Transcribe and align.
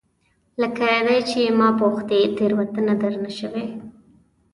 لکه 0.61 0.85
دی 1.07 1.19
چې 1.29 1.41
ما 1.59 1.69
پوښتي، 1.81 2.19
تیروتنه 2.37 2.93
درنه 3.01 3.31
شوې؟ 3.39 3.65